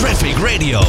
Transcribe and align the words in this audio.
Traffic 0.00 0.36
Radio. 0.36 0.80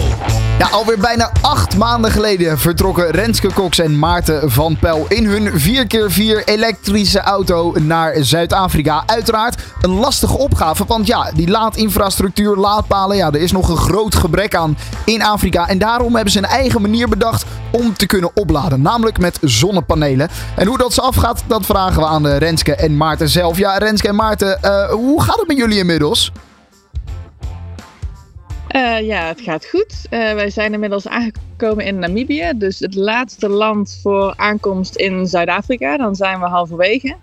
Ja, 0.60 0.68
alweer 0.68 1.00
bijna 1.00 1.31
acht 1.42 1.77
maanden 1.77 2.11
geleden 2.11 2.60
vertrokken 2.60 3.10
Renske 3.10 3.54
Cox 3.54 3.80
en 3.80 4.00
Maarten 4.00 4.52
van 4.52 4.78
Pel 4.80 5.06
in 5.08 5.26
hun 5.26 5.52
4x4 5.60 6.44
elektrische 6.46 7.20
auto 7.20 7.74
naar 7.79 8.16
Zuid-Afrika. 8.20 9.04
Uiteraard 9.05 9.62
een 9.82 9.89
lastige 9.89 10.38
opgave, 10.38 10.86
want 10.86 11.08
ja, 11.08 11.32
die 11.36 11.50
laadinfrastructuur, 11.50 12.55
laadpalen, 12.55 13.18
ja, 13.18 13.28
er 13.28 13.42
is 13.42 13.52
nog 13.52 13.70
een 13.70 13.78
groot 13.78 14.16
gebrek 14.16 14.55
aan 14.55 14.78
in 15.05 15.23
Afrika. 15.23 15.67
En 15.67 15.78
daarom 15.78 16.16
hebben 16.16 16.34
ze 16.34 16.38
een 16.38 16.45
eigen 16.45 16.81
manier 16.81 17.09
bedacht 17.09 17.45
om 17.71 17.93
te 17.93 18.05
kunnen 18.05 18.31
opladen, 18.34 18.81
namelijk 18.81 19.20
met 19.20 19.38
zonnepanelen. 19.41 20.30
En 20.55 20.67
hoe 20.67 20.77
dat 20.77 20.93
ze 20.93 21.02
afgaat, 21.02 21.43
dat 21.48 21.66
vragen 21.66 22.02
we 22.02 22.07
aan 22.07 22.23
de 22.23 22.38
Renske 22.38 22.75
en 22.75 22.98
Maarten 22.98 23.30
zelf. 23.30 23.57
Ja, 23.57 23.77
Renske 23.77 24.07
en 24.07 24.16
Maarten, 24.16 24.62
eh, 24.62 24.89
hoe 24.89 25.23
gaat 25.23 25.39
het 25.39 25.48
met 25.48 25.57
jullie 25.57 25.77
inmiddels? 25.77 26.31
Uh, 28.76 29.02
ja, 29.02 29.27
het 29.27 29.41
gaat 29.41 29.66
goed. 29.66 29.95
Uh, 30.03 30.09
wij 30.34 30.49
zijn 30.49 30.73
inmiddels 30.73 31.07
aangekomen 31.07 31.85
in 31.85 31.99
Namibië, 31.99 32.52
dus 32.55 32.80
het 32.80 32.95
laatste 32.95 33.49
land 33.49 33.99
voor 34.02 34.34
aankomst 34.35 34.95
in 34.95 35.27
Zuid-Afrika. 35.27 35.97
Dan 35.97 36.16
zijn 36.16 36.39
we 36.39 36.45
halverwege. 36.45 37.16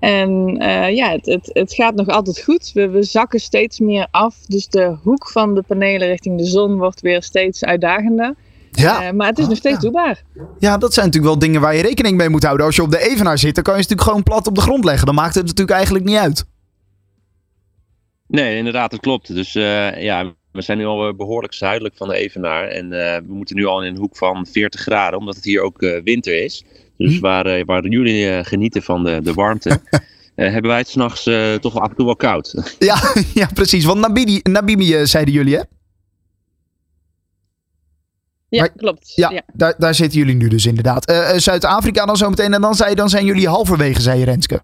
En 0.00 0.62
uh, 0.62 0.94
ja, 0.94 1.10
het, 1.10 1.26
het, 1.26 1.50
het, 1.52 1.74
gaat 1.74 1.94
nog 1.94 2.08
altijd 2.08 2.40
goed. 2.42 2.70
We, 2.74 2.88
we, 2.88 3.02
zakken 3.02 3.40
steeds 3.40 3.80
meer 3.80 4.06
af, 4.10 4.36
dus 4.46 4.68
de 4.68 4.96
hoek 5.02 5.28
van 5.28 5.54
de 5.54 5.62
panelen 5.62 6.08
richting 6.08 6.38
de 6.38 6.44
zon 6.44 6.76
wordt 6.76 7.00
weer 7.00 7.22
steeds 7.22 7.64
uitdagender. 7.64 8.34
Ja. 8.70 9.12
maar 9.12 9.26
het 9.26 9.38
is 9.38 9.48
nog 9.48 9.56
steeds 9.56 9.74
ja. 9.74 9.80
doelbaar. 9.80 10.22
Ja, 10.58 10.78
dat 10.78 10.94
zijn 10.94 11.06
natuurlijk 11.06 11.32
wel 11.32 11.42
dingen 11.42 11.60
waar 11.60 11.74
je 11.74 11.82
rekening 11.82 12.16
mee 12.16 12.28
moet 12.28 12.42
houden. 12.42 12.66
Als 12.66 12.76
je 12.76 12.82
op 12.82 12.90
de 12.90 13.10
evenaar 13.10 13.38
zit, 13.38 13.54
dan 13.54 13.64
kan 13.64 13.72
je 13.74 13.80
natuurlijk 13.80 14.08
gewoon 14.08 14.22
plat 14.22 14.46
op 14.46 14.54
de 14.54 14.60
grond 14.60 14.84
leggen. 14.84 15.06
Dan 15.06 15.14
maakt 15.14 15.34
het 15.34 15.44
natuurlijk 15.46 15.76
eigenlijk 15.76 16.04
niet 16.04 16.16
uit. 16.16 16.44
Nee, 18.26 18.56
inderdaad, 18.56 18.90
dat 18.90 19.00
klopt. 19.00 19.34
Dus 19.34 19.52
ja, 19.52 20.34
we 20.56 20.62
zijn 20.62 20.78
nu 20.78 20.84
al 20.84 21.14
behoorlijk 21.14 21.54
zuidelijk 21.54 21.96
van 21.96 22.08
de 22.08 22.14
Evenaar. 22.14 22.68
En 22.68 22.84
uh, 22.84 23.16
we 23.26 23.34
moeten 23.34 23.56
nu 23.56 23.64
al 23.64 23.82
in 23.82 23.94
een 23.94 24.00
hoek 24.00 24.16
van 24.16 24.46
40 24.46 24.80
graden, 24.80 25.18
omdat 25.18 25.34
het 25.34 25.44
hier 25.44 25.60
ook 25.60 25.82
uh, 25.82 26.02
winter 26.02 26.42
is. 26.44 26.64
Dus 26.96 27.14
hm. 27.14 27.20
waar, 27.20 27.58
uh, 27.58 27.64
waar 27.64 27.86
jullie 27.86 28.44
genieten 28.44 28.82
van 28.82 29.04
de, 29.04 29.20
de 29.22 29.32
warmte, 29.32 29.80
hebben 30.34 30.70
wij 30.70 30.78
het 30.78 30.88
s'nachts 30.88 31.22
toch 31.60 31.72
wel 31.72 31.82
af 31.82 31.90
en 31.90 31.96
toe 31.96 32.04
wel 32.04 32.16
koud. 32.16 32.54
ja, 32.78 33.12
ja, 33.34 33.48
precies. 33.54 33.84
Want 33.84 34.00
Namibië, 34.00 34.40
Namibië 34.42 35.06
zeiden 35.06 35.34
jullie, 35.34 35.56
hè? 35.56 35.62
Ja, 38.48 38.60
maar, 38.60 38.72
klopt. 38.72 39.12
Ja, 39.14 39.30
ja, 39.30 39.42
Daar, 39.52 39.74
daar 39.78 39.94
zitten 39.94 40.18
jullie 40.18 40.34
nu 40.34 40.48
dus 40.48 40.66
inderdaad. 40.66 41.32
Zuid-Afrika 41.36 42.06
dan 42.06 42.16
zometeen. 42.16 42.54
En 42.54 42.60
dan, 42.60 42.74
zei, 42.74 42.94
dan 42.94 43.08
zijn 43.08 43.24
jullie 43.24 43.48
halverwege, 43.48 44.00
zei 44.00 44.18
je 44.18 44.24
Renske. 44.24 44.62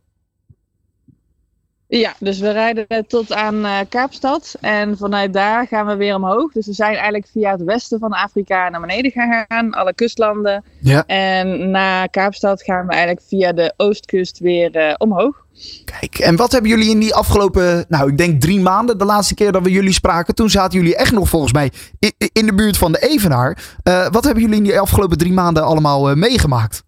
Ja, 1.99 2.15
dus 2.19 2.39
we 2.39 2.51
rijden 2.51 2.87
tot 3.07 3.33
aan 3.33 3.55
uh, 3.55 3.79
Kaapstad 3.89 4.55
en 4.61 4.97
vanuit 4.97 5.33
daar 5.33 5.67
gaan 5.67 5.87
we 5.87 5.97
weer 5.97 6.15
omhoog. 6.15 6.53
Dus 6.53 6.67
we 6.67 6.73
zijn 6.73 6.95
eigenlijk 6.95 7.27
via 7.33 7.51
het 7.51 7.63
westen 7.63 7.99
van 7.99 8.13
Afrika 8.13 8.69
naar 8.69 8.81
beneden 8.81 9.11
gegaan, 9.11 9.71
alle 9.71 9.95
kustlanden. 9.95 10.65
Ja. 10.81 11.07
En 11.07 11.71
na 11.71 12.07
Kaapstad 12.07 12.63
gaan 12.63 12.87
we 12.87 12.93
eigenlijk 12.93 13.27
via 13.29 13.53
de 13.53 13.75
oostkust 13.77 14.39
weer 14.39 14.77
uh, 14.77 14.95
omhoog. 14.99 15.47
Kijk, 15.85 16.19
en 16.19 16.37
wat 16.37 16.53
hebben 16.53 16.71
jullie 16.71 16.91
in 16.91 16.99
die 16.99 17.15
afgelopen, 17.15 17.85
nou 17.89 18.11
ik 18.11 18.19
denk 18.19 18.41
drie 18.41 18.61
maanden, 18.61 18.99
de 18.99 19.05
laatste 19.05 19.35
keer 19.35 19.53
dat 19.53 19.63
we 19.63 19.71
jullie 19.71 19.93
spraken, 19.93 20.35
toen 20.35 20.51
zaten 20.51 20.79
jullie 20.79 20.97
echt 20.97 21.13
nog 21.13 21.29
volgens 21.29 21.53
mij 21.53 21.71
in, 21.99 22.13
in 22.33 22.47
de 22.47 22.55
buurt 22.55 22.77
van 22.77 22.93
de 22.93 22.99
Evenaar. 22.99 23.59
Uh, 23.89 24.09
wat 24.11 24.25
hebben 24.25 24.43
jullie 24.43 24.59
in 24.59 24.65
die 24.65 24.81
afgelopen 24.81 25.19
drie 25.19 25.33
maanden 25.33 25.65
allemaal 25.65 26.15
meegemaakt? 26.15 26.83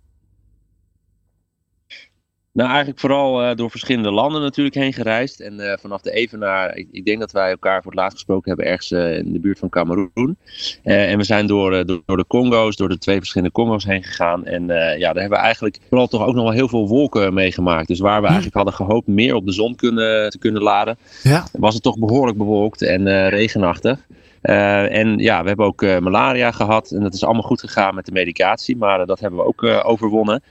Nou, 2.54 2.68
eigenlijk 2.68 3.00
vooral 3.00 3.42
uh, 3.42 3.54
door 3.54 3.70
verschillende 3.70 4.10
landen 4.10 4.42
natuurlijk 4.42 4.74
heen 4.74 4.92
gereisd. 4.92 5.40
En 5.40 5.60
uh, 5.60 5.72
vanaf 5.80 6.00
de 6.00 6.10
Evenaar, 6.10 6.76
ik, 6.76 6.88
ik, 6.90 7.04
denk 7.04 7.20
dat 7.20 7.32
wij 7.32 7.50
elkaar 7.50 7.82
voor 7.82 7.90
het 7.90 8.00
laatst 8.00 8.16
gesproken 8.16 8.48
hebben 8.48 8.66
ergens 8.66 8.90
uh, 8.90 9.16
in 9.18 9.32
de 9.32 9.40
buurt 9.40 9.58
van 9.58 9.68
Cameroen. 9.68 10.36
en 10.82 11.18
we 11.18 11.24
zijn 11.24 11.46
door, 11.46 11.86
door, 11.86 12.02
door, 12.06 12.16
de 12.16 12.26
Congo's, 12.26 12.76
door 12.76 12.88
de 12.88 12.98
twee 12.98 13.18
verschillende 13.18 13.52
Congo's 13.52 13.84
heen 13.84 14.02
gegaan. 14.02 14.44
En 14.44 14.66
ja, 14.98 15.12
daar 15.12 15.20
hebben 15.20 15.38
we 15.38 15.44
eigenlijk 15.44 15.78
vooral 15.88 16.06
toch 16.06 16.26
ook 16.26 16.34
nog 16.34 16.44
wel 16.44 16.52
heel 16.52 16.68
veel 16.68 16.88
wolken 16.88 17.34
meegemaakt. 17.34 17.88
Dus 17.88 17.98
waar 17.98 18.20
we 18.20 18.26
eigenlijk 18.26 18.56
hadden 18.56 18.74
gehoopt 18.74 19.06
meer 19.06 19.34
op 19.34 19.46
de 19.46 19.52
zon 19.52 19.74
kunnen, 19.74 20.30
te 20.30 20.38
kunnen 20.38 20.62
laden, 20.62 20.98
ja. 21.22 21.46
was 21.52 21.74
het 21.74 21.82
toch 21.82 21.98
behoorlijk 21.98 22.38
bewolkt 22.38 22.82
en 22.82 23.28
regenachtig. 23.28 24.06
en 24.40 25.18
ja, 25.18 25.42
we 25.42 25.48
hebben 25.48 25.66
ook 25.66 25.82
malaria 25.82 26.50
gehad 26.50 26.90
en 26.90 27.00
dat 27.00 27.14
is 27.14 27.24
allemaal 27.24 27.42
goed 27.42 27.60
gegaan 27.60 27.94
met 27.94 28.06
de 28.06 28.12
medicatie, 28.12 28.76
maar 28.76 29.06
dat 29.06 29.20
hebben 29.20 29.38
we 29.38 29.46
ook 29.46 29.62
overwonnen. 29.86 30.42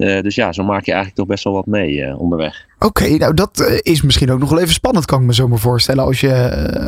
Uh, 0.00 0.20
dus 0.20 0.34
ja, 0.34 0.52
zo 0.52 0.64
maak 0.64 0.84
je 0.84 0.92
eigenlijk 0.92 1.16
toch 1.16 1.26
best 1.26 1.44
wel 1.44 1.52
wat 1.52 1.66
mee 1.66 1.92
uh, 1.92 2.20
onderweg. 2.20 2.66
Oké, 2.78 3.02
okay, 3.02 3.16
nou 3.16 3.34
dat 3.34 3.60
uh, 3.60 3.78
is 3.80 4.02
misschien 4.02 4.30
ook 4.30 4.38
nog 4.38 4.50
wel 4.50 4.58
even 4.58 4.72
spannend, 4.72 5.04
kan 5.04 5.20
ik 5.20 5.26
me 5.26 5.34
zo 5.34 5.48
maar 5.48 5.58
voorstellen. 5.58 6.04
Als 6.04 6.20
je, 6.20 6.32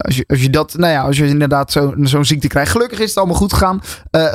als 0.02 0.16
je, 0.16 0.24
als 0.26 0.42
je 0.42 0.50
dat, 0.50 0.74
nou 0.76 0.92
ja, 0.92 1.02
als 1.02 1.16
je 1.16 1.26
inderdaad 1.26 1.72
zo'n 1.72 2.06
zo 2.06 2.22
ziekte 2.22 2.46
krijgt. 2.46 2.70
Gelukkig 2.70 2.98
is 2.98 3.08
het 3.08 3.16
allemaal 3.16 3.36
goed 3.36 3.52
gegaan. 3.52 3.80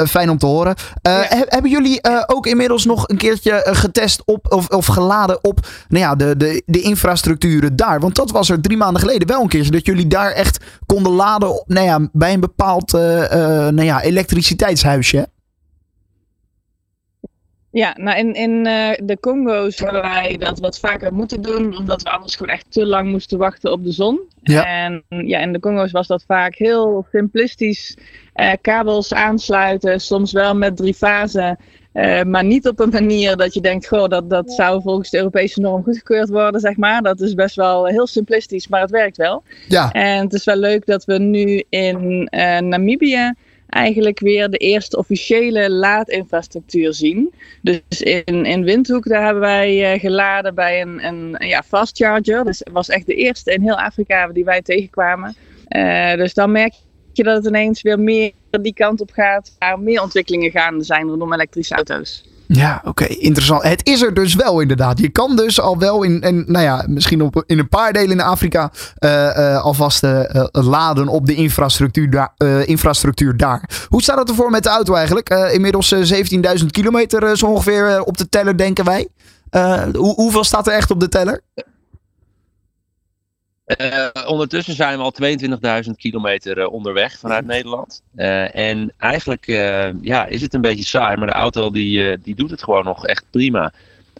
fijn 0.07 0.29
om 0.29 0.37
te 0.37 0.45
horen. 0.45 0.75
Ja. 1.01 1.25
Hebben 1.29 1.71
jullie 1.71 1.99
ook 2.27 2.45
inmiddels 2.45 2.85
nog 2.85 3.09
een 3.09 3.17
keertje 3.17 3.65
getest 3.65 4.21
op, 4.25 4.53
of, 4.53 4.67
of 4.67 4.85
geladen 4.85 5.43
op 5.43 5.67
nou 5.87 6.03
ja, 6.03 6.15
de, 6.15 6.37
de, 6.37 6.63
de 6.65 6.81
infrastructuren 6.81 7.75
daar? 7.75 7.99
Want 7.99 8.15
dat 8.15 8.31
was 8.31 8.49
er 8.49 8.61
drie 8.61 8.77
maanden 8.77 9.01
geleden 9.01 9.27
wel 9.27 9.41
een 9.41 9.47
keertje. 9.47 9.71
Dat 9.71 9.85
jullie 9.85 10.07
daar 10.07 10.31
echt 10.31 10.63
konden 10.85 11.11
laden 11.11 11.59
op, 11.59 11.63
nou 11.67 11.85
ja, 11.85 12.09
bij 12.11 12.33
een 12.33 12.39
bepaald 12.39 12.91
nou 12.91 13.83
ja, 13.83 14.01
elektriciteitshuisje. 14.01 15.27
Ja, 17.77 17.95
nou 17.99 18.17
in, 18.17 18.33
in 18.33 18.51
uh, 18.65 18.89
de 19.03 19.17
Congo's 19.19 19.79
hebben 19.79 20.01
wij 20.01 20.37
dat 20.39 20.59
wat 20.59 20.79
vaker 20.79 21.13
moeten 21.13 21.41
doen, 21.41 21.77
omdat 21.77 22.01
we 22.01 22.09
anders 22.09 22.35
gewoon 22.35 22.53
echt 22.53 22.71
te 22.71 22.85
lang 22.85 23.09
moesten 23.09 23.37
wachten 23.37 23.71
op 23.71 23.83
de 23.83 23.91
zon. 23.91 24.19
Ja. 24.41 24.65
En 24.65 25.03
ja, 25.07 25.39
in 25.39 25.53
de 25.53 25.59
Congo's 25.59 25.91
was 25.91 26.07
dat 26.07 26.23
vaak 26.27 26.55
heel 26.55 27.05
simplistisch. 27.11 27.97
Uh, 28.35 28.51
kabels 28.61 29.13
aansluiten, 29.13 30.01
soms 30.01 30.31
wel 30.31 30.55
met 30.55 30.77
drie 30.77 30.93
fasen. 30.93 31.57
Uh, 31.93 32.23
maar 32.23 32.43
niet 32.43 32.67
op 32.67 32.79
een 32.79 32.89
manier 32.89 33.35
dat 33.35 33.53
je 33.53 33.61
denkt, 33.61 33.87
goh, 33.87 34.07
dat, 34.07 34.29
dat 34.29 34.51
zou 34.51 34.81
volgens 34.81 35.09
de 35.09 35.17
Europese 35.17 35.59
norm 35.59 35.83
goedgekeurd 35.83 36.29
worden, 36.29 36.61
zeg 36.61 36.77
maar. 36.77 37.01
Dat 37.01 37.21
is 37.21 37.33
best 37.33 37.55
wel 37.55 37.85
heel 37.85 38.07
simplistisch, 38.07 38.67
maar 38.67 38.81
het 38.81 38.91
werkt 38.91 39.17
wel. 39.17 39.43
Ja. 39.67 39.91
En 39.91 40.23
het 40.23 40.33
is 40.33 40.43
wel 40.43 40.57
leuk 40.57 40.85
dat 40.85 41.05
we 41.05 41.19
nu 41.19 41.63
in 41.69 42.29
Namibië 42.69 43.33
eigenlijk 43.69 44.19
weer 44.19 44.49
de 44.49 44.57
eerste 44.57 44.97
officiële 44.97 45.71
laadinfrastructuur 45.71 46.93
zien. 46.93 47.33
Dus 47.61 48.01
in, 48.01 48.45
in 48.45 48.63
Windhoek, 48.63 49.07
daar 49.07 49.23
hebben 49.23 49.41
wij 49.41 49.93
uh, 49.93 49.99
geladen 49.99 50.55
bij 50.55 50.81
een, 50.81 51.05
een 51.05 51.35
ja, 51.47 51.63
fast 51.63 51.97
charger. 51.97 52.43
Dus 52.43 52.59
het 52.59 52.71
was 52.71 52.89
echt 52.89 53.05
de 53.05 53.15
eerste 53.15 53.53
in 53.53 53.61
heel 53.61 53.79
Afrika 53.79 54.27
die 54.27 54.45
wij 54.45 54.61
tegenkwamen. 54.61 55.35
Uh, 55.69 56.15
dus 56.15 56.33
dan 56.33 56.51
merk 56.51 56.73
je 57.13 57.23
dat 57.23 57.35
het 57.35 57.45
ineens 57.45 57.81
weer 57.81 57.99
meer 57.99 58.31
die 58.61 58.73
kant 58.73 59.01
op 59.01 59.11
gaat, 59.11 59.55
waar 59.59 59.79
meer 59.79 60.01
ontwikkelingen 60.01 60.51
gaande 60.51 60.83
zijn 60.83 61.07
rondom 61.07 61.33
elektrische 61.33 61.75
auto's. 61.75 62.23
Ja, 62.57 62.81
oké, 62.85 63.05
interessant. 63.05 63.63
Het 63.63 63.87
is 63.87 64.01
er 64.01 64.13
dus 64.13 64.35
wel 64.35 64.59
inderdaad. 64.59 64.99
Je 64.99 65.09
kan 65.09 65.35
dus 65.35 65.61
al 65.61 65.77
wel 65.77 66.03
in, 66.03 66.43
nou 66.47 66.65
ja, 66.65 66.85
misschien 66.87 67.21
op, 67.21 67.43
in 67.45 67.59
een 67.59 67.69
paar 67.69 67.93
delen 67.93 68.11
in 68.11 68.21
Afrika 68.21 68.71
uh, 68.99 69.11
uh, 69.11 69.63
alvast 69.63 70.03
uh, 70.03 70.21
laden 70.51 71.07
op 71.07 71.25
de 71.25 71.35
infrastructuur, 71.35 72.09
daar, 72.09 72.33
infrastructuur 72.65 73.37
daar. 73.37 73.69
Hoe 73.87 74.01
staat 74.01 74.17
het 74.17 74.29
ervoor 74.29 74.49
met 74.49 74.63
de 74.63 74.69
auto 74.69 74.93
eigenlijk? 74.93 75.29
inmiddels 75.29 75.95
17.000 75.95 76.65
kilometer 76.71 77.37
zo 77.37 77.45
ongeveer 77.45 78.03
op 78.03 78.17
de 78.17 78.29
teller, 78.29 78.57
denken 78.57 78.85
wij. 78.85 79.07
Hoe, 79.93 80.13
hoeveel 80.13 80.43
staat 80.43 80.67
er 80.67 80.73
echt 80.73 80.91
op 80.91 80.99
de 80.99 81.09
teller? 81.09 81.41
Uh, 83.67 84.07
ondertussen 84.27 84.73
zijn 84.73 84.97
we 84.97 85.03
al 85.03 85.13
22.000 85.85 85.91
kilometer 85.97 86.57
uh, 86.57 86.71
onderweg 86.71 87.17
vanuit 87.17 87.45
Nederland. 87.45 88.01
Uh, 88.15 88.55
en 88.55 88.93
eigenlijk 88.97 89.45
ja, 90.01 90.25
is 90.25 90.41
het 90.41 90.53
een 90.53 90.61
beetje 90.61 90.85
saai, 90.85 91.17
maar 91.17 91.27
de 91.27 91.33
auto 91.33 91.71
die, 91.71 92.21
die 92.21 92.35
doet 92.35 92.51
het 92.51 92.63
gewoon 92.63 92.83
nog 92.83 93.05
echt 93.05 93.25
prima. 93.31 93.71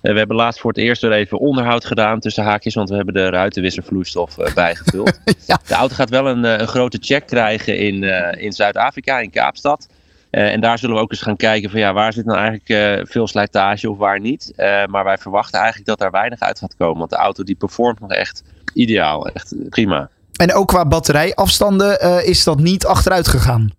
we 0.02 0.18
hebben 0.18 0.36
laatst 0.36 0.60
voor 0.60 0.72
het 0.72 0.80
eerst 0.80 1.02
weer 1.02 1.12
even 1.12 1.40
onderhoud 1.40 1.86
gedaan 1.86 2.20
tussen 2.20 2.44
haakjes, 2.44 2.76
want 2.76 2.90
we 2.90 2.96
hebben 2.96 3.14
de 3.14 3.30
ruitenwisservloeistof 3.30 4.36
bijgevuld. 4.54 5.20
ja. 5.48 5.60
De 5.68 5.74
auto 5.74 5.96
gaat 5.96 6.10
wel 6.10 6.28
een, 6.28 6.44
een 6.44 6.68
grote 6.68 6.98
check 7.02 7.28
krijgen 7.28 7.78
in, 7.78 8.04
in 8.40 8.52
Zuid-Afrika, 8.52 9.20
in 9.20 9.30
Kaapstad. 9.30 9.88
En 10.30 10.62
daar 10.62 10.80
zullen 10.80 10.96
we 10.96 11.02
ook 11.02 11.12
eens 11.12 11.22
gaan 11.22 11.36
kijken 11.36 11.70
van 11.70 11.80
ja, 11.80 11.94
waar 11.94 12.14
zit 12.14 12.26
nou 12.26 12.40
eigenlijk 12.40 13.10
veel 13.10 13.28
slijtage 13.28 13.90
of 13.90 13.98
waar 13.98 14.20
niet. 14.20 14.54
maar 14.90 15.04
wij 15.04 15.18
verwachten 15.18 15.60
eigenlijk 15.60 15.90
dat 15.90 16.00
daar 16.00 16.12
weinig 16.12 16.40
uit 16.40 16.60
gaat 16.60 16.76
komen, 16.78 16.98
want 16.98 17.10
de 17.10 17.16
auto 17.16 17.44
die 17.44 17.56
performt 17.56 18.00
nog 18.00 18.12
echt 18.12 18.44
ideaal. 18.74 19.28
Echt 19.28 19.56
prima. 19.70 20.10
En 20.36 20.54
ook 20.54 20.68
qua 20.68 20.86
batterijafstanden 20.86 22.26
is 22.26 22.44
dat 22.44 22.60
niet 22.60 22.86
achteruit 22.86 23.28
gegaan? 23.28 23.72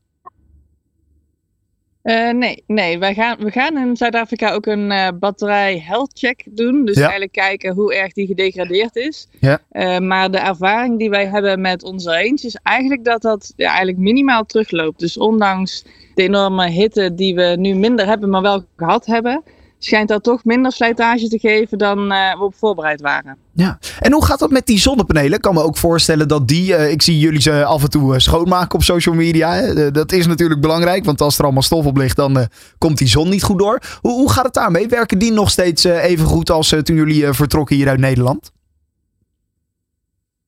Uh, 2.09 2.31
nee, 2.31 2.63
nee. 2.67 2.99
Wij 2.99 3.15
gaan, 3.15 3.37
we 3.39 3.51
gaan 3.51 3.79
in 3.79 3.97
Zuid-Afrika 3.97 4.53
ook 4.53 4.67
een 4.67 4.91
uh, 4.91 5.09
batterij 5.21 5.79
health 5.79 6.11
check 6.15 6.45
doen. 6.51 6.85
Dus 6.85 6.97
eigenlijk 6.97 7.33
kijken 7.33 7.75
hoe 7.75 7.95
erg 7.95 8.13
die 8.13 8.27
gedegradeerd 8.27 8.97
is. 8.97 9.29
Ja. 9.41 9.61
Uh, 9.73 9.99
maar 9.99 10.31
de 10.31 10.39
ervaring 10.39 10.99
die 10.99 11.11
wij 11.11 11.27
hebben 11.27 11.61
met 11.61 11.83
onze 11.83 12.11
range 12.11 12.41
is 12.43 12.59
eigenlijk 12.63 13.05
dat 13.05 13.23
dat 13.23 13.53
ja, 13.57 13.69
eigenlijk 13.69 13.99
minimaal 13.99 14.45
terugloopt. 14.45 14.99
Dus 14.99 15.19
ondanks 15.19 15.85
de 16.15 16.23
enorme 16.23 16.69
hitte 16.69 17.15
die 17.15 17.35
we 17.35 17.57
nu 17.59 17.75
minder 17.75 18.07
hebben, 18.07 18.31
maar 18.31 18.43
wel 18.43 18.65
gehad 18.77 19.07
hebben, 19.07 19.43
schijnt 19.79 20.09
dat 20.09 20.23
toch 20.23 20.45
minder 20.45 20.73
slijtage 20.73 21.29
te 21.29 21.39
geven 21.39 21.79
dan 21.79 22.09
we 22.09 22.37
op 22.41 22.55
voorbereid 22.55 23.01
waren. 23.01 23.37
Ja, 23.53 23.79
en 24.01 24.13
hoe 24.13 24.25
gaat 24.25 24.39
dat 24.39 24.51
met 24.51 24.67
die 24.67 24.79
zonnepanelen? 24.79 25.33
Ik 25.33 25.41
kan 25.41 25.55
me 25.55 25.63
ook 25.63 25.77
voorstellen 25.77 26.29
dat 26.29 26.49
die, 26.49 26.91
ik 26.91 27.03
zie 27.03 27.19
jullie 27.19 27.41
ze 27.41 27.65
af 27.65 27.83
en 27.83 27.91
toe 27.91 28.21
schoonmaken 28.21 28.75
op 28.75 28.83
social 28.83 29.15
media. 29.15 29.73
dat 29.91 30.13
is 30.13 30.27
natuurlijk 30.27 30.61
belangrijk, 30.61 31.05
want 31.05 31.21
als 31.21 31.39
er 31.39 31.45
allemaal 31.45 31.63
stof 31.63 31.87
op 31.87 31.97
ligt, 31.97 32.17
dan 32.17 32.47
komt 32.79 32.99
die 32.99 33.09
zon 33.09 33.29
niet 33.29 33.43
goed 33.43 33.59
door. 33.59 33.83
Hoe, 34.01 34.13
hoe 34.13 34.31
gaat 34.31 34.45
het 34.45 34.55
daarmee? 34.55 34.89
Werken 34.89 35.19
die 35.19 35.33
nog 35.33 35.51
steeds 35.51 35.85
even 35.85 36.27
goed 36.27 36.51
als 36.51 36.75
toen 36.83 36.97
jullie 36.97 37.33
vertrokken 37.33 37.77
hier 37.77 37.89
uit 37.89 38.01
Nederland? 38.01 38.53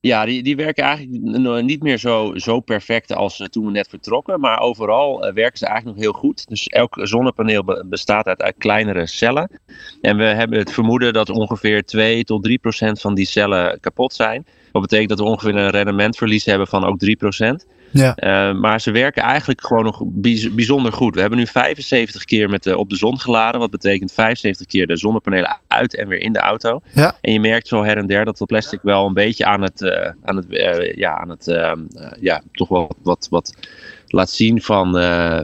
Ja, 0.02 0.24
die, 0.24 0.42
die 0.42 0.56
werken 0.56 0.84
eigenlijk 0.84 1.62
niet 1.62 1.82
meer 1.82 1.98
zo, 1.98 2.32
zo 2.36 2.60
perfect 2.60 3.14
als 3.14 3.46
toen 3.50 3.64
we 3.64 3.70
net 3.70 3.88
vertrokken. 3.88 4.40
Maar 4.40 4.60
overal 4.60 5.26
uh, 5.26 5.32
werken 5.32 5.58
ze 5.58 5.66
eigenlijk 5.66 5.96
nog 5.96 6.06
heel 6.06 6.20
goed. 6.20 6.48
Dus 6.48 6.66
elk 6.66 6.98
zonnepaneel 7.02 7.84
bestaat 7.86 8.26
uit, 8.26 8.42
uit 8.42 8.54
kleinere 8.58 9.06
cellen. 9.06 9.60
En 10.00 10.16
we 10.16 10.24
hebben 10.24 10.58
het 10.58 10.72
vermoeden 10.72 11.12
dat 11.12 11.30
ongeveer 11.30 11.84
2 11.84 12.24
tot 12.24 12.42
3 12.42 12.58
procent 12.58 13.00
van 13.00 13.14
die 13.14 13.26
cellen 13.26 13.80
kapot 13.80 14.12
zijn. 14.12 14.46
Wat 14.72 14.82
betekent 14.82 15.08
dat 15.08 15.18
we 15.18 15.24
ongeveer 15.24 15.56
een 15.56 15.70
rendementverlies 15.70 16.44
hebben 16.44 16.66
van 16.66 16.84
ook 16.84 16.98
3 16.98 17.16
procent. 17.16 17.66
Ja. 17.90 18.16
Uh, 18.16 18.60
maar 18.60 18.80
ze 18.80 18.90
werken 18.90 19.22
eigenlijk 19.22 19.66
gewoon 19.66 19.84
nog 19.84 20.02
bijzonder 20.54 20.92
goed. 20.92 21.14
We 21.14 21.20
hebben 21.20 21.38
nu 21.38 21.46
75 21.46 22.24
keer 22.24 22.48
met 22.48 22.62
de, 22.62 22.78
op 22.78 22.90
de 22.90 22.96
zon 22.96 23.20
geladen. 23.20 23.60
Wat 23.60 23.70
betekent 23.70 24.12
75 24.12 24.66
keer 24.66 24.86
de 24.86 24.96
zonnepanelen 24.96 25.58
uit 25.66 25.96
en 25.96 26.08
weer 26.08 26.20
in 26.20 26.32
de 26.32 26.38
auto. 26.38 26.80
Ja. 26.94 27.16
En 27.20 27.32
je 27.32 27.40
merkt 27.40 27.68
zo 27.68 27.84
her 27.84 27.96
en 27.96 28.06
der 28.06 28.24
dat 28.24 28.38
dat 28.38 28.48
plastic 28.48 28.80
wel 28.82 29.06
een 29.06 29.14
beetje 29.14 29.44
aan 29.44 29.62
het, 29.62 29.80
uh, 29.80 30.08
aan 30.22 30.36
het, 30.36 30.46
uh, 30.48 30.94
ja, 30.94 31.18
aan 31.18 31.28
het 31.28 31.48
ehm, 31.48 31.80
ja, 32.20 32.42
toch 32.52 32.68
wel 32.68 32.90
wat, 33.02 33.26
wat 33.30 33.54
laat 34.06 34.30
zien 34.30 34.62
van, 34.62 34.92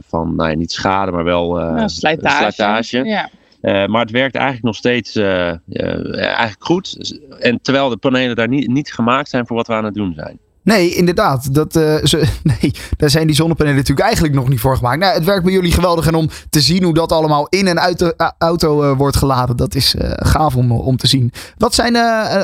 van 0.07 0.35
nou 0.35 0.49
ja, 0.49 0.55
niet 0.55 0.71
schade, 0.71 1.11
maar 1.11 1.23
wel 1.23 1.49
slijtage. 1.89 2.51
slijtage. 2.51 3.03
Ja. 3.03 3.29
Uh, 3.61 3.85
maar 3.85 4.01
het 4.01 4.11
werkt 4.11 4.35
eigenlijk 4.35 4.65
nog 4.65 4.75
steeds 4.75 5.15
uh, 5.15 5.53
uh, 5.67 6.23
eigenlijk 6.23 6.63
goed. 6.63 7.19
En 7.39 7.61
terwijl 7.61 7.89
de 7.89 7.97
panelen 7.97 8.35
daar 8.35 8.47
niet, 8.47 8.67
niet 8.67 8.93
gemaakt 8.93 9.29
zijn 9.29 9.47
voor 9.47 9.55
wat 9.55 9.67
we 9.67 9.73
aan 9.73 9.85
het 9.85 9.93
doen 9.93 10.13
zijn. 10.13 10.39
Nee, 10.67 10.95
inderdaad. 10.95 11.53
Dat, 11.53 11.75
uh, 11.75 11.95
ze, 12.03 12.23
nee, 12.61 12.73
daar 12.97 13.09
zijn 13.09 13.27
die 13.27 13.35
zonnepanelen 13.35 13.77
natuurlijk 13.77 14.05
eigenlijk 14.05 14.35
nog 14.35 14.49
niet 14.49 14.59
voor 14.59 14.75
gemaakt. 14.75 14.99
Nou, 14.99 15.13
het 15.13 15.23
werkt 15.23 15.43
bij 15.43 15.53
jullie 15.53 15.71
geweldig. 15.71 16.07
En 16.07 16.15
om 16.15 16.29
te 16.49 16.61
zien 16.61 16.83
hoe 16.83 16.93
dat 16.93 17.11
allemaal 17.11 17.47
in 17.49 17.67
en 17.67 17.79
uit 17.79 17.99
de 17.99 18.33
auto 18.37 18.83
uh, 18.83 18.97
wordt 18.97 19.17
geladen, 19.17 19.57
dat 19.57 19.75
is 19.75 19.95
gaaf 20.15 20.55
om, 20.55 20.71
om 20.71 20.97
te 20.97 21.07
zien. 21.07 21.31
Wat 21.57 21.75
zijn 21.75 21.95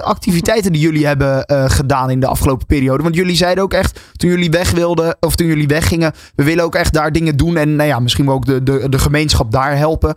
activiteiten 0.02 0.72
die 0.72 0.81
jullie 0.81 1.06
hebben 1.06 1.46
gedaan 1.72 2.10
in 2.10 2.20
de 2.20 2.28
afgelopen 2.28 2.66
periode? 2.66 3.04
Want 3.04 3.16
jullie 3.16 3.36
zeiden 3.36 3.64
ook 3.64 3.74
echt, 3.74 4.00
toen 4.14 4.30
jullie 4.30 4.50
weg 4.52 4.72
wilden, 4.72 5.18
of 5.19 5.36
toen 5.36 5.48
jullie 5.48 5.68
weggingen, 5.68 6.14
we 6.36 6.44
willen 6.44 6.64
ook 6.64 6.76
echt 6.76 6.94
daar 6.94 7.12
dingen 7.12 7.38
doen. 7.38 7.58
En 7.58 7.76
nou 7.76 7.90
ja, 7.90 8.00
misschien 8.00 8.30
ook 8.30 8.46
de, 8.46 8.64
de, 8.64 8.90
de 8.90 9.00
gemeenschap 9.00 9.52
daar 9.52 9.78
helpen. 9.78 10.16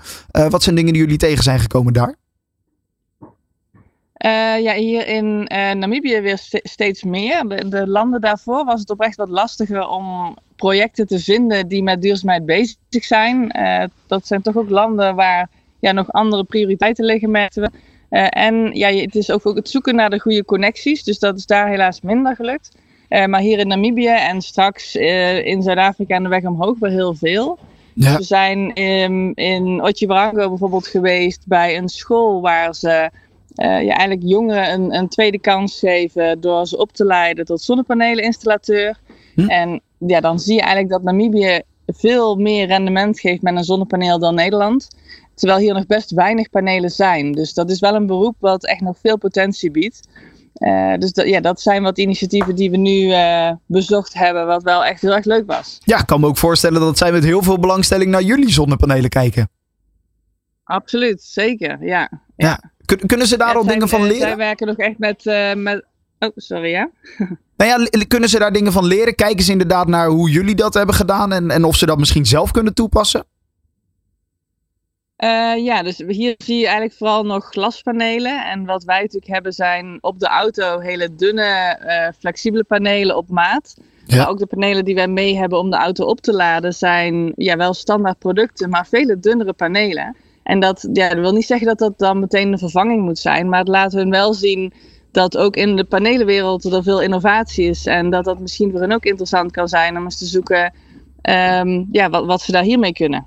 wat 0.49 0.63
zijn 0.63 0.75
dingen 0.75 0.93
die 0.93 1.03
jullie 1.03 1.19
tegen 1.19 1.43
zijn 1.43 1.61
gekomen 1.61 1.93
daar? 1.93 2.26
Uh, 4.27 4.63
ja, 4.63 4.75
hier 4.75 5.07
in 5.07 5.51
uh, 5.53 5.73
Namibië 5.73 6.21
weer 6.21 6.39
steeds 6.63 7.03
meer. 7.03 7.49
De, 7.49 7.69
de, 7.69 7.89
landen 7.89 8.21
daarvoor 8.21 8.65
was 8.65 8.81
het 8.81 8.91
oprecht 8.91 9.17
wat 9.17 9.29
lastiger 9.29 9.89
om 9.89 10.37
projecten 10.57 11.07
te 11.07 11.19
vinden 11.19 11.69
die 11.69 11.83
met 11.83 12.03
duurzaamheid 12.03 12.47
bezig 12.47 13.05
zijn. 13.05 13.59
Uh, 13.59 13.85
dat 14.07 14.27
zijn 14.27 14.43
toch 14.43 14.57
ook 14.57 14.71
landen 14.71 15.15
waar 15.15 15.49
ja, 15.81 15.93
nog 15.93 16.13
andere 16.13 16.45
prioriteiten 16.45 17.05
liggen, 17.05 17.31
merkten 17.31 17.63
we. 17.63 18.19
en 18.19 18.71
ja, 18.73 18.89
het 18.89 19.15
is 19.15 19.31
ook, 19.31 19.47
ook 19.47 19.57
het 19.57 19.69
zoeken 19.69 19.95
naar 19.95 20.11
de 20.11 20.21
goede 20.21 20.45
connecties. 20.45 21.05
Dus 21.05 21.19
dat 21.19 21.37
is 21.37 21.47
daar 21.47 21.69
helaas 21.69 22.01
minder 22.01 22.37
gelukt. 22.37 22.77
maar 23.09 23.41
hier 23.41 23.59
in 23.59 23.69
Namibië 23.69 24.09
en 24.09 24.41
straks 24.41 24.95
in 25.45 25.63
Zuid-Afrika 25.63 26.15
en 26.15 26.23
de 26.23 26.29
weg 26.29 26.45
omhoog 26.45 26.79
weer 26.79 26.91
heel 26.91 27.15
veel. 27.15 27.59
Ja. 27.95 28.17
We 28.17 28.23
zijn 28.23 28.75
in, 28.75 29.35
in 29.35 29.83
Otjiwarango 29.83 30.49
bijvoorbeeld 30.49 30.87
geweest 30.87 31.47
bij 31.47 31.77
een 31.77 31.89
school 31.89 32.41
waar 32.41 32.75
ze 32.75 33.11
uh, 33.57 33.83
je 33.83 33.93
eigenlijk 33.93 34.23
jongeren 34.23 34.73
een, 34.73 34.95
een, 34.95 35.09
tweede 35.09 35.39
kans 35.39 35.79
geven 35.79 36.41
door 36.41 36.67
ze 36.67 36.79
op 36.79 36.93
te 36.93 37.05
leiden 37.05 37.45
tot 37.45 37.63
zonnepaneleninstallateur. 37.63 38.99
Hm? 39.35 39.49
En 39.49 39.81
ja, 39.99 40.21
dan 40.21 40.39
zie 40.39 40.55
je 40.55 40.61
eigenlijk 40.61 40.91
dat 40.91 41.03
Namibië 41.03 41.61
veel 41.87 42.37
meer 42.37 42.67
rendement 42.67 43.21
geeft 43.21 43.43
met 43.43 43.57
een 43.57 43.65
zonnepaneel 43.65 44.19
dan 44.19 44.35
Nederland. 44.35 44.89
Terwijl 45.35 45.61
hier 45.61 45.75
nog 45.75 45.87
best 45.87 46.11
weinig 46.11 46.51
panelen 46.51 46.91
zijn. 46.91 47.33
Dus 47.33 47.55
dat 47.55 47.71
is 47.71 47.81
wel 47.81 47.95
een 47.95 48.07
beroep 48.07 48.37
wat 48.39 48.67
echt 48.67 48.81
nog 48.81 48.99
veel 48.99 49.19
potentie 49.19 49.71
biedt. 49.71 50.09
Uh, 50.59 50.95
dus 50.95 51.13
dat, 51.13 51.29
ja, 51.29 51.41
dat 51.41 51.61
zijn 51.61 51.83
wat 51.83 51.99
initiatieven 51.99 52.55
die 52.55 52.71
we 52.71 52.77
nu 52.77 53.01
uh, 53.01 53.51
bezocht 53.67 54.15
hebben, 54.15 54.47
wat 54.47 54.63
wel 54.63 54.85
echt 54.85 55.01
heel 55.01 55.15
erg 55.15 55.25
leuk 55.25 55.47
was. 55.47 55.79
Ja, 55.85 55.99
ik 55.99 56.07
kan 56.07 56.21
me 56.21 56.27
ook 56.27 56.37
voorstellen 56.37 56.81
dat 56.81 56.99
zij 56.99 57.13
met 57.13 57.25
heel 57.25 57.43
veel 57.43 57.59
belangstelling 57.59 58.11
naar 58.11 58.23
jullie 58.23 58.53
zonnepanelen 58.53 59.11
kijken. 59.11 59.49
Absoluut, 60.65 61.23
zeker, 61.23 61.85
ja. 61.85 62.11
ja. 62.37 62.61
Kunnen 63.07 63.27
ze 63.27 63.37
daar 63.37 63.55
al 63.55 63.67
dingen 63.67 63.89
van 63.89 64.03
leren? 64.03 64.19
Zij 64.29 64.37
werken 64.37 64.67
nog 64.67 64.77
echt 64.77 64.99
met, 64.99 65.25
uh, 65.25 65.55
met... 65.55 65.85
Oh, 66.19 66.31
sorry, 66.35 66.71
ja? 66.71 66.91
nou 67.57 67.71
ja, 67.71 68.05
kunnen 68.09 68.29
ze 68.29 68.39
daar 68.39 68.53
dingen 68.53 68.73
van 68.73 68.85
leren? 68.85 69.15
Kijken 69.15 69.45
ze 69.45 69.53
inderdaad 69.53 69.89
naar 69.89 70.09
hoe 70.09 70.31
jullie 70.31 70.55
dat 70.55 70.75
hebben 70.75 70.95
gedaan 70.95 71.33
en, 71.33 71.51
en 71.51 71.65
of 71.65 71.77
ze 71.77 71.87
dat 71.87 71.99
misschien 71.99 72.27
zelf 72.27 72.51
kunnen 72.51 72.75
toepassen? 72.75 73.25
Uh, 75.19 75.65
ja, 75.65 75.83
dus 75.83 76.03
hier 76.07 76.35
zie 76.39 76.57
je 76.57 76.65
eigenlijk 76.65 76.97
vooral 76.97 77.25
nog 77.25 77.45
glaspanelen. 77.45 78.45
En 78.45 78.65
wat 78.65 78.85
wij 78.85 79.01
natuurlijk 79.01 79.33
hebben 79.33 79.53
zijn 79.53 79.99
op 80.01 80.19
de 80.19 80.27
auto 80.27 80.79
hele 80.79 81.15
dunne, 81.15 81.79
uh, 81.87 82.09
flexibele 82.19 82.65
panelen 82.65 83.17
op 83.17 83.29
maat. 83.29 83.77
Ja. 84.05 84.17
Maar 84.17 84.29
ook 84.29 84.39
de 84.39 84.47
panelen 84.47 84.85
die 84.85 84.95
wij 84.95 85.09
mee 85.09 85.37
hebben 85.37 85.59
om 85.59 85.71
de 85.71 85.77
auto 85.77 86.05
op 86.05 86.21
te 86.21 86.33
laden 86.33 86.73
zijn 86.73 87.33
ja, 87.37 87.57
wel 87.57 87.75
standaard 87.75 88.19
producten, 88.19 88.71
maar 88.71 88.87
vele 88.87 89.19
dunnere 89.19 89.53
panelen. 89.53 90.17
En 90.47 90.61
dat, 90.61 90.89
ja, 90.93 91.09
dat 91.09 91.19
wil 91.19 91.33
niet 91.33 91.47
zeggen 91.47 91.67
dat 91.67 91.79
dat 91.79 91.99
dan 91.99 92.21
meteen 92.21 92.53
een 92.53 92.59
vervanging 92.59 93.03
moet 93.03 93.19
zijn, 93.19 93.49
maar 93.49 93.59
het 93.59 93.69
laat 93.69 93.93
hun 93.93 94.11
wel 94.11 94.35
zien 94.35 94.73
dat 95.13 95.37
ook 95.37 95.57
in 95.57 95.77
de 95.77 95.85
panelenwereld 95.85 96.65
er 96.65 96.83
veel 96.83 97.03
innovatie 97.03 97.69
is. 97.69 97.87
En 97.87 98.11
dat 98.11 98.25
dat 98.25 98.41
misschien 98.41 98.71
voor 98.71 98.81
hen 98.81 98.93
ook 98.93 99.05
interessant 99.05 99.51
kan 99.51 99.69
zijn 99.69 99.97
om 99.97 100.05
eens 100.05 100.19
te 100.19 100.27
zoeken 100.27 100.73
um, 101.23 101.89
ja, 101.93 102.11
wat, 102.11 102.27
wat 102.27 102.43
ze 102.43 102.53
daar 102.53 102.63
hiermee 102.63 102.93
kunnen. 102.93 103.27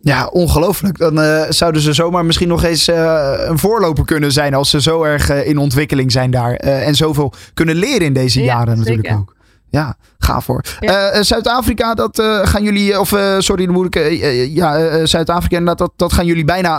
Ja, 0.00 0.26
ongelooflijk. 0.26 0.98
Dan 0.98 1.18
uh, 1.18 1.42
zouden 1.48 1.82
ze 1.82 1.92
zomaar 1.92 2.24
misschien 2.24 2.48
nog 2.48 2.64
eens 2.64 2.88
uh, 2.88 3.32
een 3.36 3.58
voorloper 3.58 4.04
kunnen 4.04 4.32
zijn 4.32 4.54
als 4.54 4.70
ze 4.70 4.80
zo 4.80 5.02
erg 5.02 5.30
uh, 5.30 5.46
in 5.46 5.58
ontwikkeling 5.58 6.12
zijn 6.12 6.30
daar. 6.30 6.54
en 6.54 6.94
zoveel 6.94 7.32
kunnen 7.54 7.76
leren 7.76 8.06
in 8.06 8.12
deze 8.12 8.40
ja, 8.40 8.46
jaren 8.46 8.76
zeker. 8.76 8.96
natuurlijk 8.96 9.20
ook. 9.20 9.33
Ja, 9.74 9.96
gaaf 10.18 10.46
hoor. 10.46 10.64
Ja. 10.80 11.14
Uh, 11.14 11.22
Zuid-Afrika, 11.22 11.94
dat 11.94 12.18
uh, 12.18 12.46
gaan 12.46 12.62
jullie, 12.62 13.00
of 13.00 13.12
uh, 13.12 13.38
sorry, 13.38 13.64
dan 13.64 13.74
moet 13.74 13.96
ik, 13.96 14.20
ja, 14.48 15.06
Zuid-Afrika, 15.06 15.74
dat, 15.74 15.92
dat 15.96 16.12
gaan 16.12 16.26
jullie 16.26 16.44
bijna 16.44 16.78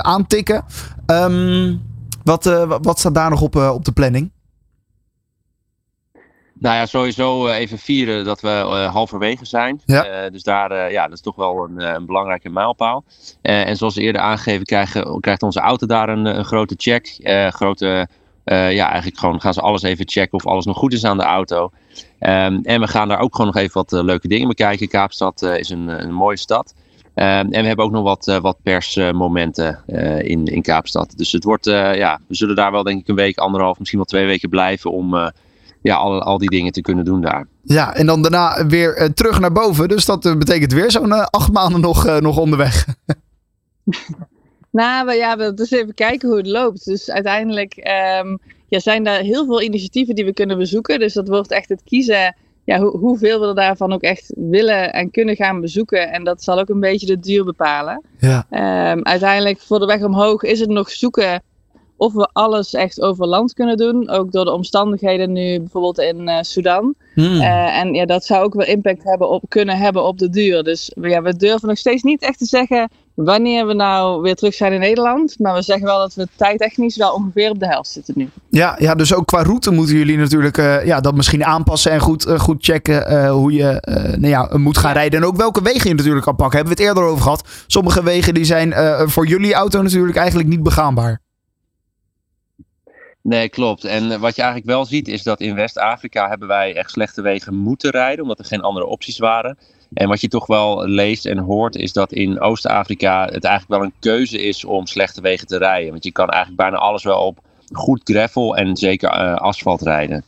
aantikken. 0.00 0.64
Um, 1.06 1.82
wat, 2.24 2.44
wat 2.82 2.98
staat 2.98 3.14
daar 3.14 3.30
nog 3.30 3.40
op, 3.40 3.56
op 3.56 3.84
de 3.84 3.92
planning? 3.92 4.30
Nou 6.58 6.76
ja, 6.76 6.86
sowieso 6.86 7.48
even 7.48 7.78
vieren 7.78 8.24
dat 8.24 8.40
we 8.40 8.48
halverwege 8.92 9.44
zijn. 9.44 9.80
Ja. 9.84 10.30
dus 10.30 10.42
daar, 10.42 10.92
ja, 10.92 11.04
dat 11.04 11.12
is 11.12 11.20
toch 11.20 11.36
wel 11.36 11.64
een, 11.64 11.94
een 11.94 12.06
belangrijke 12.06 12.48
mijlpaal. 12.48 13.04
en 13.42 13.76
zoals 13.76 13.96
eerder 13.96 14.20
aangegeven, 14.20 14.64
krijgen, 14.64 15.20
krijgt 15.20 15.42
onze 15.42 15.60
auto 15.60 15.86
daar 15.86 16.08
een, 16.08 16.24
een 16.24 16.44
grote 16.44 16.74
check. 16.78 17.18
grote 17.50 18.08
uh, 18.46 18.72
ja, 18.72 18.86
eigenlijk 18.88 19.18
gewoon 19.18 19.40
gaan 19.40 19.54
ze 19.54 19.60
alles 19.60 19.82
even 19.82 20.08
checken 20.08 20.38
of 20.38 20.46
alles 20.46 20.64
nog 20.64 20.76
goed 20.76 20.92
is 20.92 21.04
aan 21.04 21.16
de 21.16 21.22
auto. 21.22 21.70
Um, 22.20 22.60
en 22.62 22.80
we 22.80 22.86
gaan 22.86 23.08
daar 23.08 23.18
ook 23.18 23.36
gewoon 23.36 23.52
nog 23.54 23.62
even 23.62 23.74
wat 23.74 23.92
uh, 23.92 24.02
leuke 24.02 24.28
dingen 24.28 24.48
bekijken. 24.48 24.88
Kaapstad 24.88 25.42
uh, 25.42 25.58
is 25.58 25.70
een, 25.70 25.88
een 25.88 26.12
mooie 26.12 26.36
stad. 26.36 26.74
Um, 27.14 27.24
en 27.24 27.60
we 27.60 27.66
hebben 27.66 27.84
ook 27.84 27.90
nog 27.90 28.02
wat, 28.02 28.38
wat 28.42 28.56
persmomenten 28.62 29.82
in, 30.18 30.44
in 30.44 30.62
Kaapstad. 30.62 31.12
Dus 31.16 31.32
het 31.32 31.44
wordt, 31.44 31.64
ja, 31.64 32.20
we 32.28 32.34
zullen 32.34 32.56
daar 32.56 32.72
wel 32.72 32.82
denk 32.82 33.00
ik 33.00 33.08
een 33.08 33.14
week, 33.14 33.38
anderhalf, 33.38 33.78
misschien 33.78 33.98
wel 33.98 34.08
twee 34.08 34.26
weken 34.26 34.48
blijven 34.48 34.90
om 34.90 35.32
ja, 35.82 35.96
al, 35.96 36.22
al 36.22 36.38
die 36.38 36.50
dingen 36.50 36.72
te 36.72 36.80
kunnen 36.80 37.04
doen 37.04 37.20
daar. 37.20 37.46
Ja, 37.62 37.94
en 37.94 38.06
dan 38.06 38.22
daarna 38.22 38.66
weer 38.66 39.12
terug 39.14 39.40
naar 39.40 39.52
boven. 39.52 39.88
Dus 39.88 40.04
dat 40.04 40.20
betekent 40.38 40.72
weer 40.72 40.90
zo'n 40.90 41.30
acht 41.30 41.52
maanden 41.52 41.80
nog, 41.80 42.20
nog 42.20 42.38
onderweg. 42.38 42.86
Nou, 44.76 45.12
ja, 45.12 45.36
we 45.36 45.54
dus 45.54 45.70
even 45.70 45.94
kijken 45.94 46.28
hoe 46.28 46.38
het 46.38 46.46
loopt. 46.46 46.84
Dus 46.84 47.10
uiteindelijk 47.10 47.76
um, 48.22 48.38
ja, 48.68 48.78
zijn 48.78 49.06
er 49.06 49.20
heel 49.20 49.44
veel 49.44 49.62
initiatieven 49.62 50.14
die 50.14 50.24
we 50.24 50.32
kunnen 50.32 50.58
bezoeken. 50.58 50.98
Dus 50.98 51.14
dat 51.14 51.28
wordt 51.28 51.50
echt 51.50 51.68
het 51.68 51.82
kiezen 51.84 52.36
ja, 52.64 52.78
ho 52.78 52.98
hoeveel 52.98 53.40
we 53.40 53.46
er 53.46 53.54
daarvan 53.54 53.92
ook 53.92 54.02
echt 54.02 54.32
willen 54.34 54.92
en 54.92 55.10
kunnen 55.10 55.36
gaan 55.36 55.60
bezoeken. 55.60 56.12
En 56.12 56.24
dat 56.24 56.42
zal 56.42 56.58
ook 56.58 56.68
een 56.68 56.80
beetje 56.80 57.06
de 57.06 57.18
duur 57.18 57.44
bepalen. 57.44 58.02
Ja. 58.18 58.46
Um, 58.92 59.04
uiteindelijk 59.04 59.60
voor 59.60 59.78
de 59.78 59.86
weg 59.86 60.02
omhoog 60.02 60.42
is 60.42 60.60
het 60.60 60.68
nog 60.68 60.90
zoeken 60.90 61.42
of 61.96 62.12
we 62.12 62.28
alles 62.32 62.74
echt 62.74 63.00
over 63.00 63.26
land 63.26 63.54
kunnen 63.54 63.76
doen. 63.76 64.08
Ook 64.08 64.32
door 64.32 64.44
de 64.44 64.52
omstandigheden 64.52 65.32
nu 65.32 65.58
bijvoorbeeld 65.58 65.98
in 65.98 66.28
uh, 66.28 66.38
Sudan. 66.40 66.94
Hmm. 67.14 67.34
Uh, 67.34 67.78
en 67.78 67.94
ja, 67.94 68.06
dat 68.06 68.24
zou 68.24 68.44
ook 68.44 68.54
wel 68.54 68.66
impact 68.66 69.04
hebben 69.04 69.30
op, 69.30 69.44
kunnen 69.48 69.76
hebben 69.76 70.04
op 70.04 70.18
de 70.18 70.28
duur. 70.28 70.62
Dus 70.62 70.92
ja, 71.00 71.22
we 71.22 71.36
durven 71.36 71.68
nog 71.68 71.78
steeds 71.78 72.02
niet 72.02 72.22
echt 72.22 72.38
te 72.38 72.44
zeggen 72.44 72.88
wanneer 73.16 73.66
we 73.66 73.74
nou 73.74 74.22
weer 74.22 74.34
terug 74.34 74.54
zijn 74.54 74.72
in 74.72 74.80
Nederland. 74.80 75.38
Maar 75.38 75.54
we 75.54 75.62
zeggen 75.62 75.86
wel 75.86 75.98
dat 75.98 76.14
we 76.14 76.28
tijdtechnisch 76.36 76.96
wel 76.96 77.14
ongeveer 77.14 77.50
op 77.50 77.58
de 77.58 77.66
helft 77.66 77.90
zitten 77.90 78.14
nu. 78.16 78.28
Ja, 78.50 78.76
ja 78.78 78.94
dus 78.94 79.14
ook 79.14 79.26
qua 79.26 79.42
route 79.42 79.70
moeten 79.70 79.96
jullie 79.96 80.16
natuurlijk 80.16 80.58
uh, 80.58 80.84
ja, 80.84 81.00
dat 81.00 81.14
misschien 81.14 81.44
aanpassen 81.44 81.92
en 81.92 82.00
goed, 82.00 82.26
uh, 82.26 82.38
goed 82.38 82.64
checken 82.64 83.12
uh, 83.12 83.30
hoe 83.30 83.52
je 83.52 83.80
nou 84.18 84.28
ja, 84.28 84.50
moet 84.52 84.78
gaan 84.78 84.92
rijden. 84.92 85.20
En 85.20 85.26
ook 85.26 85.36
welke 85.36 85.62
wegen 85.62 85.88
je 85.88 85.94
natuurlijk 85.94 86.24
kan 86.24 86.36
pakken. 86.36 86.56
Hebben 86.58 86.76
we 86.76 86.82
het 86.82 86.90
eerder 86.90 87.10
over 87.10 87.22
gehad. 87.22 87.48
Sommige 87.66 88.02
wegen 88.02 88.34
die 88.34 88.44
zijn 88.44 88.74
voor 89.08 89.26
jullie 89.26 89.54
auto 89.54 89.82
natuurlijk 89.82 90.16
eigenlijk 90.16 90.48
niet 90.48 90.62
begaanbaar. 90.62 91.20
Nee, 93.22 93.48
klopt. 93.48 93.84
En 93.84 94.20
wat 94.20 94.36
je 94.36 94.42
eigenlijk 94.42 94.70
wel 94.70 94.84
ziet 94.84 95.08
is 95.08 95.22
dat 95.22 95.40
in 95.40 95.54
West-Afrika 95.54 96.28
hebben 96.28 96.48
wij 96.48 96.74
echt 96.74 96.90
slechte 96.90 97.22
wegen 97.22 97.54
moeten 97.54 97.90
rijden, 97.90 98.22
omdat 98.22 98.38
er 98.38 98.44
geen 98.44 98.60
andere 98.60 98.86
opties 98.86 99.18
waren. 99.18 99.58
En 99.96 100.08
wat 100.08 100.20
je 100.20 100.28
toch 100.28 100.46
wel 100.46 100.86
leest 100.86 101.26
en 101.26 101.38
hoort 101.38 101.76
is 101.76 101.92
dat 101.92 102.12
in 102.12 102.40
Oost-Afrika 102.40 103.24
het 103.24 103.44
eigenlijk 103.44 103.80
wel 103.80 103.82
een 103.82 103.94
keuze 104.00 104.42
is 104.42 104.64
om 104.64 104.86
slechte 104.86 105.20
wegen 105.20 105.46
te 105.46 105.58
rijden. 105.58 105.90
Want 105.90 106.04
je 106.04 106.12
kan 106.12 106.28
eigenlijk 106.28 106.62
bijna 106.62 106.76
alles 106.76 107.02
wel 107.02 107.20
op 107.20 107.38
goed 107.72 108.00
gravel 108.04 108.56
en 108.56 108.76
zeker 108.76 109.20
uh, 109.20 109.34
asfalt 109.34 109.82
rijden. 109.82 110.24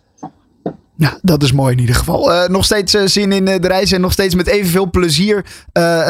Ja, 0.97 1.19
dat 1.23 1.43
is 1.43 1.53
mooi 1.53 1.73
in 1.73 1.81
ieder 1.81 1.95
geval. 1.95 2.33
Uh, 2.33 2.49
nog 2.49 2.65
steeds 2.65 2.95
uh, 2.95 3.07
zin 3.07 3.33
in 3.33 3.45
de 3.45 3.59
reis 3.69 3.93
en 3.93 4.01
nog 4.01 4.13
steeds 4.13 4.35
met 4.35 4.47
evenveel 4.47 4.91
plezier 4.91 5.45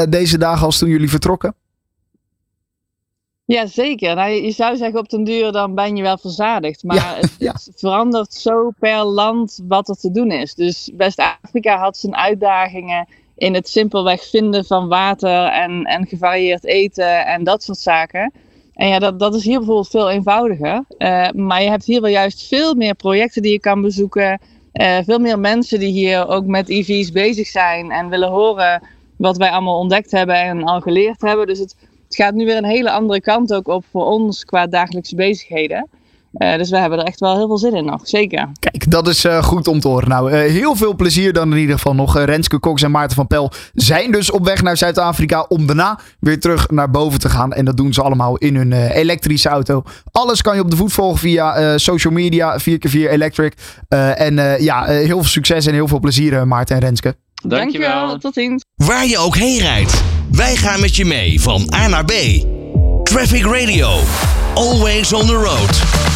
deze 0.09 0.39
dagen 0.39 0.67
als 0.67 0.79
toen 0.79 0.89
jullie 0.89 1.11
vertrokken? 1.11 1.55
Ja, 3.45 3.67
zeker. 3.67 4.15
Nou, 4.15 4.31
je 4.31 4.51
zou 4.51 4.77
zeggen 4.77 5.01
op 5.01 5.09
den 5.09 5.25
duur 5.25 5.53
dan 5.53 5.75
ben 5.75 5.97
je 5.97 6.03
wel 6.03 6.19
verzadigd. 6.19 6.83
Maar 6.83 7.17
het, 7.17 7.35
het, 7.39 7.73
verandert 7.77 8.35
zo 8.35 8.71
per 8.79 9.05
land 9.05 9.61
wat 9.69 9.89
er 9.89 9.97
te 9.97 10.11
doen 10.11 10.31
is. 10.31 10.55
Dus 10.55 10.91
West-Afrika 10.97 11.79
had 11.79 11.97
zijn 11.97 12.17
uitdagingen 12.17 13.09
in 13.39 13.55
het 13.55 13.69
simpelweg 13.69 14.29
vinden 14.29 14.65
van 14.65 14.89
water 14.89 15.45
en, 15.45 15.85
en 15.85 16.07
gevarieerd 16.07 16.65
eten 16.65 17.27
en 17.27 17.45
dat 17.45 17.63
soort 17.63 17.79
zaken. 17.79 18.33
En 18.75 18.89
ja, 18.89 18.99
dat, 18.99 19.19
dat 19.19 19.35
is 19.35 19.45
hier 19.45 19.59
bijvoorbeeld 19.59 19.89
veel 19.89 20.11
eenvoudiger. 20.11 20.85
Uh, 20.99 21.31
maar 21.31 21.63
je 21.63 21.69
hebt 21.69 21.85
hier 21.85 22.01
wel 22.01 22.11
juist 22.11 22.49
veel 22.49 22.75
meer 22.75 22.95
projecten 22.95 23.43
die 23.43 23.53
je 23.53 23.61
kan 23.61 23.83
bezoeken. 23.83 24.41
Uh, 24.73 24.99
veel 25.05 25.19
meer 25.19 25.39
mensen 25.39 25.79
die 25.79 25.93
hier 25.93 26.29
ook 26.29 26.47
met 26.47 26.69
EV's 26.69 27.13
bezig 27.13 27.47
zijn 27.47 27.91
en 27.91 28.09
willen 28.09 28.29
horen 28.29 28.83
wat 29.17 29.37
wij 29.37 29.51
allemaal 29.51 29.79
ontdekt 29.79 30.11
hebben 30.11 30.35
en 30.35 30.65
al 30.65 30.81
geleerd 30.81 31.21
hebben. 31.21 31.47
Dus 31.47 31.59
het, 31.59 31.77
het 32.05 32.17
gaat 32.17 32.35
nu 32.35 32.45
weer 32.45 32.57
een 32.57 32.65
hele 32.65 32.91
andere 32.91 33.21
kant 33.21 33.55
ook 33.55 33.69
op 33.69 33.85
voor 33.91 34.05
ons 34.05 34.45
qua 34.45 34.67
dagelijkse 34.67 35.15
bezigheden. 35.15 35.89
Uh, 36.39 36.57
dus 36.57 36.71
we 36.71 36.79
hebben 36.79 36.99
er 36.99 37.05
echt 37.05 37.21
wel 37.21 37.37
heel 37.37 37.47
veel 37.47 37.59
zin 37.59 37.75
in 37.75 37.85
nog, 37.85 38.01
zeker. 38.03 38.49
Kijk, 38.59 38.91
dat 38.91 39.09
is 39.09 39.25
uh, 39.25 39.43
goed 39.43 39.69
om 39.69 39.81
te 39.81 39.89
horen. 39.89 40.09
Nou, 40.09 40.33
uh, 40.33 40.39
heel 40.39 40.75
veel 40.75 40.95
plezier 40.95 41.33
dan 41.33 41.53
in 41.53 41.59
ieder 41.59 41.75
geval 41.75 41.95
nog. 41.95 42.19
Renske 42.19 42.61
Cox 42.61 42.83
en 42.83 42.91
Maarten 42.91 43.17
van 43.17 43.27
Pel 43.27 43.51
zijn 43.75 44.13
dus 44.13 44.31
op 44.31 44.45
weg 44.45 44.63
naar 44.63 44.77
Zuid-Afrika 44.77 45.45
om 45.49 45.67
daarna 45.67 45.99
weer 46.21 46.41
terug 46.41 46.71
naar 46.71 46.91
boven 46.91 47.21
te 47.21 47.29
gaan. 47.29 47.53
En 47.53 47.65
dat 47.65 47.77
doen 47.77 47.93
ze 47.93 48.03
allemaal 48.03 48.37
in 48.37 48.57
hun 48.57 48.73
elektrische 48.73 49.49
auto. 49.49 49.83
Alles 50.13 50.43
kan 50.43 50.55
je 50.55 50.61
op 50.61 50.71
de 50.71 50.77
voet 50.77 50.93
volgen 50.93 51.19
via 51.19 51.79
social 51.79 52.13
media, 52.13 52.59
4x4 52.61 52.93
Electric. 52.93 53.55
en 53.89 54.63
ja, 54.63 54.85
heel 54.85 55.07
veel 55.07 55.25
succes 55.25 55.67
en 55.67 55.75
heel 55.75 55.89
veel 55.89 56.01
plezier 56.01 56.47
Maarten 56.47 56.77
en 56.77 56.83
Renske. 56.83 57.17
Dankjewel. 57.35 57.89
Dankjewel, 57.91 58.19
tot 58.19 58.35
ziens. 58.35 58.65
Waar 58.75 59.07
je 59.07 59.19
ook 59.19 59.37
heen 59.37 59.59
rijdt, 59.59 60.03
wij 60.31 60.57
gaan 60.57 60.81
met 60.81 60.97
je 60.97 61.05
mee 61.05 61.41
van 61.41 61.73
A 61.75 61.89
naar 61.89 62.05
B. 62.05 62.13
Traffic 63.03 63.45
Radio, 63.45 63.99
always 64.55 65.13
on 65.13 65.27
the 65.27 65.35
road. 65.35 66.08